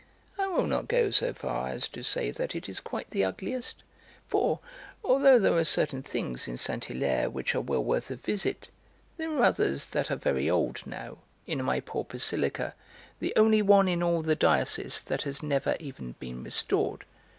"I 0.39 0.47
will 0.47 0.65
not 0.65 0.87
go 0.87 1.11
so 1.11 1.31
far 1.31 1.67
as 1.69 1.87
to 1.89 2.01
say 2.03 2.31
that 2.31 2.55
it 2.55 2.67
is 2.67 2.79
quite 2.79 3.11
the 3.11 3.23
ugliest, 3.23 3.83
for, 4.25 4.59
although 5.03 5.37
there 5.37 5.53
are 5.53 5.63
certain 5.63 6.01
things 6.01 6.47
in 6.47 6.57
Saint 6.57 6.85
Hilaire 6.85 7.29
which 7.29 7.53
are 7.53 7.61
well 7.61 7.83
worth 7.83 8.09
a 8.09 8.15
visit, 8.15 8.67
there 9.17 9.31
are 9.31 9.43
others 9.43 9.85
that 9.85 10.09
are 10.09 10.15
very 10.15 10.49
old 10.49 10.81
now, 10.87 11.19
in 11.45 11.61
my 11.63 11.81
poor 11.81 12.03
basilica, 12.03 12.73
the 13.19 13.33
only 13.35 13.61
one 13.61 13.87
in 13.87 14.01
all 14.01 14.23
the 14.23 14.35
diocese 14.35 15.03
that 15.03 15.21
has 15.21 15.43
never 15.43 15.77
even 15.79 16.13
been 16.13 16.43
restored. 16.43 17.05